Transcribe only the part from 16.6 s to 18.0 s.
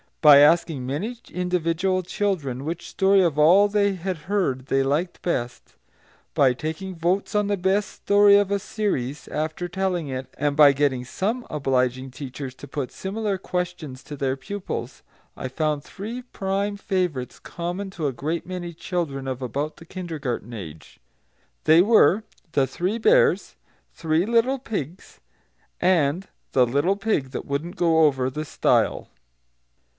favourites common